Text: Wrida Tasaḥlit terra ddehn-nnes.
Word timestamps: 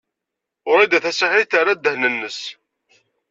Wrida 0.69 0.99
Tasaḥlit 1.03 1.49
terra 1.51 1.73
ddehn-nnes. 1.77 2.39